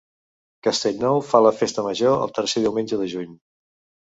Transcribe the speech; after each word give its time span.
Castellnou 0.67 1.21
fa 1.33 1.41
la 1.47 1.51
Festa 1.57 1.83
Major 1.89 2.17
el 2.25 2.35
tercer 2.39 2.65
diumenge 2.65 3.01
de 3.05 3.11
juny. 3.15 3.31